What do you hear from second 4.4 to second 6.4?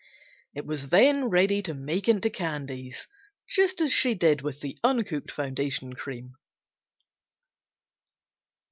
with the uncooked foundation cream on page 92.